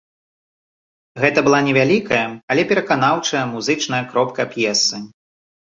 [1.25, 2.23] Гэта была невялікая,
[2.55, 4.97] але пераканаўчая музычная кропка п'есы.